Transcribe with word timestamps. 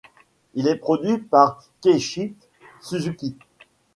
Il 0.55 0.67
est 0.67 0.77
produit 0.77 1.19
par 1.19 1.63
Keiichi 1.81 2.33
Suzuki. 2.81 3.35